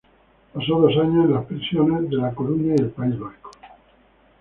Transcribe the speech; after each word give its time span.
Pasó 0.51 0.79
dos 0.79 0.97
años 0.97 1.25
en 1.25 1.33
las 1.35 1.45
prisiones 1.45 2.09
de 2.09 2.15
la 2.15 2.33
Coruña 2.33 2.73
y 2.75 2.85
País 2.85 3.19
Vasco. 3.19 3.51